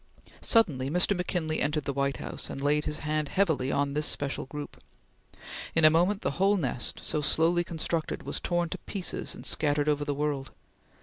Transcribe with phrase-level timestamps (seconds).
[0.41, 1.15] Suddenly Mr.
[1.15, 4.81] McKinley entered the White House and laid his hand heavily on this special group.
[5.75, 9.87] In a moment the whole nest so slowly constructed, was torn to pieces and scattered
[9.87, 10.49] over the world.